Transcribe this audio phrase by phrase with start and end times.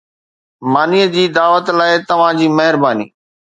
[0.71, 3.07] ماني جي دعوت لاءِ توهان جي مهرباني